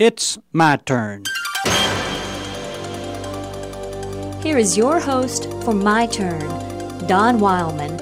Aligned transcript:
It's 0.00 0.38
my 0.52 0.74
turn. 0.74 1.22
Here 4.42 4.58
is 4.58 4.76
your 4.76 4.98
host 4.98 5.44
for 5.62 5.72
My 5.72 6.06
Turn, 6.06 6.40
Don 7.06 7.38
Wildman. 7.38 8.00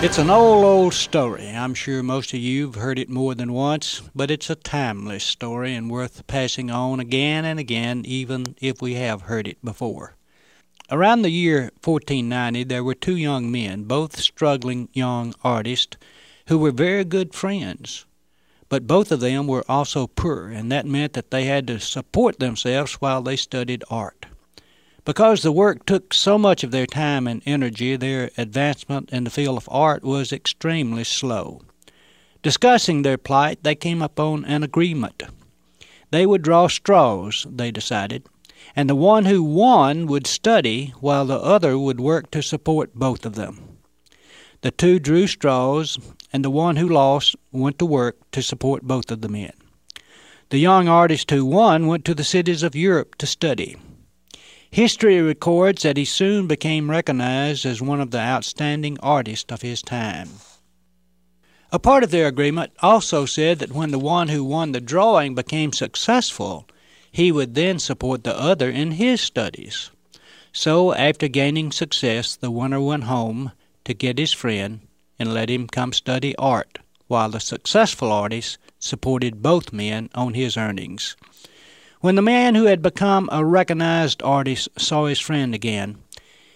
It's 0.00 0.18
an 0.18 0.30
old, 0.30 0.64
old 0.64 0.94
story. 0.94 1.48
I'm 1.48 1.74
sure 1.74 2.04
most 2.04 2.32
of 2.32 2.38
you 2.38 2.66
have 2.66 2.76
heard 2.76 3.00
it 3.00 3.08
more 3.08 3.34
than 3.34 3.52
once, 3.52 4.00
but 4.14 4.30
it's 4.30 4.48
a 4.48 4.54
timeless 4.54 5.24
story 5.24 5.74
and 5.74 5.90
worth 5.90 6.24
passing 6.28 6.70
on 6.70 7.00
again 7.00 7.44
and 7.44 7.58
again, 7.58 8.04
even 8.06 8.54
if 8.60 8.80
we 8.80 8.94
have 8.94 9.22
heard 9.22 9.48
it 9.48 9.58
before. 9.64 10.14
Around 10.92 11.22
the 11.22 11.30
year 11.30 11.72
1490, 11.82 12.62
there 12.62 12.84
were 12.84 12.94
two 12.94 13.16
young 13.16 13.50
men, 13.50 13.82
both 13.82 14.20
struggling 14.20 14.90
young 14.92 15.34
artists, 15.42 15.96
who 16.46 16.56
were 16.56 16.70
very 16.70 17.02
good 17.02 17.34
friends. 17.34 18.06
But 18.68 18.86
both 18.86 19.10
of 19.10 19.20
them 19.20 19.46
were 19.46 19.64
also 19.68 20.06
poor, 20.06 20.48
and 20.48 20.70
that 20.70 20.86
meant 20.86 21.14
that 21.14 21.30
they 21.30 21.44
had 21.44 21.66
to 21.68 21.80
support 21.80 22.38
themselves 22.38 22.94
while 22.94 23.22
they 23.22 23.36
studied 23.36 23.82
art. 23.90 24.26
Because 25.04 25.42
the 25.42 25.52
work 25.52 25.86
took 25.86 26.12
so 26.12 26.36
much 26.36 26.62
of 26.62 26.70
their 26.70 26.86
time 26.86 27.26
and 27.26 27.42
energy, 27.46 27.96
their 27.96 28.30
advancement 28.36 29.08
in 29.10 29.24
the 29.24 29.30
field 29.30 29.56
of 29.56 29.68
art 29.72 30.04
was 30.04 30.32
extremely 30.32 31.04
slow. 31.04 31.62
Discussing 32.42 33.02
their 33.02 33.16
plight, 33.16 33.62
they 33.62 33.74
came 33.74 34.02
upon 34.02 34.44
an 34.44 34.62
agreement. 34.62 35.22
They 36.10 36.26
would 36.26 36.42
draw 36.42 36.68
straws, 36.68 37.46
they 37.48 37.70
decided, 37.70 38.26
and 38.76 38.88
the 38.88 38.94
one 38.94 39.24
who 39.24 39.42
won 39.42 40.06
would 40.06 40.26
study 40.26 40.92
while 41.00 41.24
the 41.24 41.38
other 41.40 41.78
would 41.78 42.00
work 42.00 42.30
to 42.32 42.42
support 42.42 42.94
both 42.94 43.24
of 43.24 43.34
them. 43.34 43.67
The 44.60 44.72
two 44.72 44.98
drew 44.98 45.28
straws, 45.28 45.98
and 46.32 46.44
the 46.44 46.50
one 46.50 46.76
who 46.76 46.88
lost 46.88 47.36
went 47.52 47.78
to 47.78 47.86
work 47.86 48.16
to 48.32 48.42
support 48.42 48.82
both 48.82 49.10
of 49.12 49.20
the 49.20 49.28
men. 49.28 49.52
The 50.50 50.58
young 50.58 50.88
artist 50.88 51.30
who 51.30 51.44
won 51.44 51.86
went 51.86 52.04
to 52.06 52.14
the 52.14 52.24
cities 52.24 52.64
of 52.64 52.74
Europe 52.74 53.14
to 53.18 53.26
study. 53.26 53.76
History 54.70 55.20
records 55.20 55.82
that 55.82 55.96
he 55.96 56.04
soon 56.04 56.48
became 56.48 56.90
recognized 56.90 57.64
as 57.64 57.80
one 57.80 58.00
of 58.00 58.10
the 58.10 58.18
outstanding 58.18 58.98
artists 59.00 59.52
of 59.52 59.62
his 59.62 59.80
time. 59.80 60.28
A 61.70 61.78
part 61.78 62.02
of 62.02 62.10
their 62.10 62.26
agreement 62.26 62.72
also 62.80 63.26
said 63.26 63.60
that 63.60 63.72
when 63.72 63.92
the 63.92 63.98
one 63.98 64.28
who 64.28 64.42
won 64.42 64.72
the 64.72 64.80
drawing 64.80 65.34
became 65.36 65.72
successful, 65.72 66.66
he 67.12 67.30
would 67.30 67.54
then 67.54 67.78
support 67.78 68.24
the 68.24 68.36
other 68.36 68.68
in 68.68 68.92
his 68.92 69.20
studies. 69.20 69.90
So, 70.52 70.94
after 70.94 71.28
gaining 71.28 71.70
success, 71.70 72.34
the 72.34 72.50
winner 72.50 72.80
went 72.80 73.04
home 73.04 73.52
to 73.88 73.94
get 73.94 74.18
his 74.18 74.34
friend 74.34 74.80
and 75.18 75.32
let 75.32 75.48
him 75.48 75.66
come 75.66 75.94
study 75.94 76.36
art, 76.36 76.78
while 77.06 77.30
the 77.30 77.40
successful 77.40 78.12
artist 78.12 78.58
supported 78.78 79.42
both 79.42 79.72
men 79.72 80.10
on 80.14 80.34
his 80.34 80.58
earnings. 80.58 81.16
When 82.02 82.14
the 82.14 82.20
man 82.20 82.54
who 82.54 82.66
had 82.66 82.82
become 82.82 83.30
a 83.32 83.42
recognized 83.42 84.22
artist 84.22 84.68
saw 84.76 85.06
his 85.06 85.18
friend 85.18 85.54
again, 85.54 85.96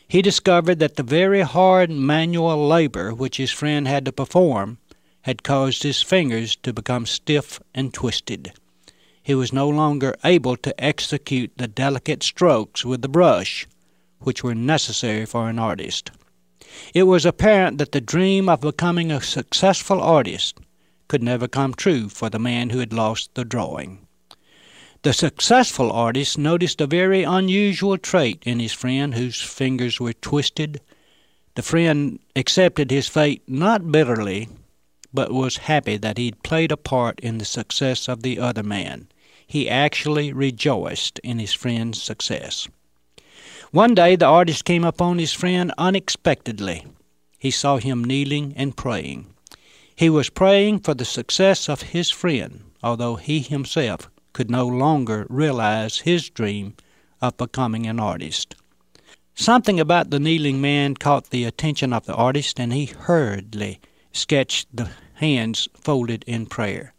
he 0.06 0.20
discovered 0.20 0.78
that 0.80 0.96
the 0.96 1.02
very 1.02 1.40
hard 1.40 1.90
manual 1.90 2.68
labor 2.68 3.14
which 3.14 3.38
his 3.38 3.50
friend 3.50 3.88
had 3.88 4.04
to 4.04 4.12
perform 4.12 4.76
had 5.22 5.42
caused 5.42 5.84
his 5.84 6.02
fingers 6.02 6.54
to 6.56 6.74
become 6.74 7.06
stiff 7.06 7.58
and 7.74 7.94
twisted. 7.94 8.52
He 9.22 9.34
was 9.34 9.54
no 9.54 9.70
longer 9.70 10.14
able 10.22 10.58
to 10.58 10.84
execute 10.84 11.52
the 11.56 11.66
delicate 11.66 12.22
strokes 12.22 12.84
with 12.84 13.00
the 13.00 13.08
brush 13.08 13.66
which 14.18 14.44
were 14.44 14.54
necessary 14.54 15.24
for 15.24 15.48
an 15.48 15.58
artist. 15.58 16.10
It 16.94 17.04
was 17.04 17.26
apparent 17.26 17.78
that 17.78 17.92
the 17.92 18.00
dream 18.00 18.48
of 18.48 18.60
becoming 18.60 19.10
a 19.10 19.20
successful 19.20 20.00
artist 20.00 20.58
could 21.08 21.22
never 21.22 21.46
come 21.46 21.74
true 21.74 22.08
for 22.08 22.30
the 22.30 22.38
man 22.38 22.70
who 22.70 22.78
had 22.78 22.92
lost 22.92 23.34
the 23.34 23.44
drawing. 23.44 24.06
The 25.02 25.12
successful 25.12 25.90
artist 25.90 26.38
noticed 26.38 26.80
a 26.80 26.86
very 26.86 27.24
unusual 27.24 27.98
trait 27.98 28.42
in 28.46 28.60
his 28.60 28.72
friend 28.72 29.14
whose 29.14 29.40
fingers 29.40 29.98
were 29.98 30.12
twisted. 30.12 30.80
The 31.56 31.62
friend 31.62 32.20
accepted 32.36 32.90
his 32.90 33.08
fate 33.08 33.42
not 33.48 33.90
bitterly, 33.90 34.48
but 35.12 35.32
was 35.32 35.68
happy 35.68 35.96
that 35.98 36.18
he 36.18 36.26
had 36.26 36.42
played 36.42 36.72
a 36.72 36.76
part 36.76 37.20
in 37.20 37.38
the 37.38 37.44
success 37.44 38.08
of 38.08 38.22
the 38.22 38.38
other 38.38 38.62
man. 38.62 39.08
He 39.46 39.68
actually 39.68 40.32
rejoiced 40.32 41.18
in 41.18 41.38
his 41.38 41.52
friend's 41.52 42.00
success. 42.00 42.68
One 43.72 43.94
day 43.94 44.16
the 44.16 44.26
artist 44.26 44.66
came 44.66 44.84
upon 44.84 45.18
his 45.18 45.32
friend 45.32 45.72
unexpectedly. 45.78 46.84
He 47.38 47.50
saw 47.50 47.78
him 47.78 48.04
kneeling 48.04 48.52
and 48.54 48.76
praying. 48.76 49.32
He 49.96 50.10
was 50.10 50.28
praying 50.28 50.80
for 50.80 50.92
the 50.92 51.06
success 51.06 51.70
of 51.70 51.80
his 51.80 52.10
friend, 52.10 52.64
although 52.82 53.16
he 53.16 53.40
himself 53.40 54.10
could 54.34 54.50
no 54.50 54.66
longer 54.66 55.26
realize 55.30 56.00
his 56.00 56.28
dream 56.28 56.74
of 57.22 57.38
becoming 57.38 57.86
an 57.86 57.98
artist. 57.98 58.54
Something 59.34 59.80
about 59.80 60.10
the 60.10 60.20
kneeling 60.20 60.60
man 60.60 60.94
caught 60.94 61.30
the 61.30 61.44
attention 61.44 61.94
of 61.94 62.04
the 62.04 62.14
artist, 62.14 62.60
and 62.60 62.74
he 62.74 62.84
hurriedly 62.84 63.80
sketched 64.12 64.68
the 64.70 64.90
hands 65.14 65.66
folded 65.80 66.24
in 66.26 66.44
prayer. 66.44 66.92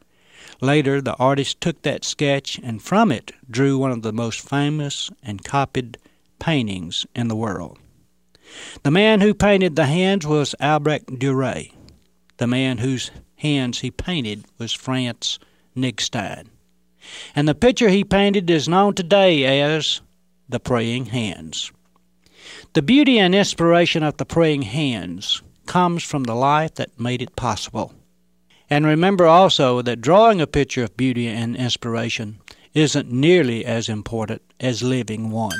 Later, 0.60 1.02
the 1.02 1.16
artist 1.18 1.62
took 1.62 1.84
that 1.84 2.04
sketch 2.04 2.60
and 2.64 2.82
from 2.82 3.12
it 3.12 3.32
drew 3.48 3.78
one 3.78 3.92
of 3.92 4.02
the 4.02 4.12
most 4.12 4.42
famous 4.42 5.12
and 5.22 5.44
copied 5.44 6.00
paintings 6.44 7.06
in 7.16 7.28
the 7.28 7.36
world. 7.36 7.80
The 8.84 8.92
man 8.92 9.22
who 9.22 9.34
painted 9.34 9.76
the 9.76 9.86
hands 9.86 10.28
was 10.28 10.56
Albrecht 10.60 11.08
Dürer. 11.08 11.72
The 12.38 12.48
man 12.48 12.80
whose 12.80 13.12
hands 13.38 13.80
he 13.80 13.92
painted 13.92 14.46
was 14.58 14.74
Franz 14.74 15.40
Knigstein 15.76 16.50
and 17.36 17.48
the 17.48 17.56
picture 17.56 17.90
he 17.90 18.04
painted 18.04 18.50
is 18.50 18.68
known 18.68 18.94
today 18.94 19.62
as 19.62 20.02
the 20.48 20.60
Praying 20.60 21.08
Hands. 21.08 21.72
The 22.74 22.82
beauty 22.82 23.20
and 23.20 23.36
inspiration 23.36 24.04
of 24.04 24.18
the 24.18 24.26
Praying 24.26 24.64
Hands 24.64 25.42
comes 25.66 26.04
from 26.04 26.24
the 26.24 26.36
life 26.36 26.76
that 26.76 27.00
made 27.00 27.22
it 27.22 27.36
possible. 27.36 27.94
And 28.70 28.86
remember 28.86 29.28
also 29.28 29.82
that 29.82 30.02
drawing 30.02 30.42
a 30.42 30.48
picture 30.48 30.84
of 30.84 30.98
beauty 30.98 31.28
and 31.28 31.56
inspiration 31.56 32.40
isn't 32.74 33.12
nearly 33.12 33.66
as 33.66 33.88
important 33.88 34.42
as 34.60 34.82
living 34.82 35.30
one. 35.30 35.60